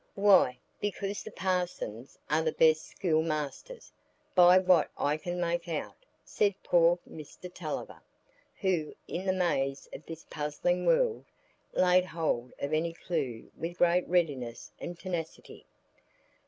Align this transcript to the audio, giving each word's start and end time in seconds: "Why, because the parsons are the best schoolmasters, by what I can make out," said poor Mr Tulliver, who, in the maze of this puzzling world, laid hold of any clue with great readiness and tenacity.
"Why, 0.15 0.57
because 0.79 1.21
the 1.21 1.29
parsons 1.29 2.17
are 2.27 2.41
the 2.41 2.53
best 2.53 2.87
schoolmasters, 2.87 3.91
by 4.33 4.57
what 4.57 4.89
I 4.97 5.15
can 5.15 5.39
make 5.39 5.67
out," 5.69 5.95
said 6.25 6.55
poor 6.63 6.97
Mr 7.07 7.53
Tulliver, 7.53 8.01
who, 8.61 8.95
in 9.07 9.27
the 9.27 9.31
maze 9.33 9.87
of 9.93 10.03
this 10.07 10.25
puzzling 10.27 10.87
world, 10.87 11.25
laid 11.73 12.05
hold 12.05 12.51
of 12.57 12.73
any 12.73 12.93
clue 12.93 13.51
with 13.55 13.77
great 13.77 14.07
readiness 14.09 14.71
and 14.79 14.97
tenacity. 14.99 15.67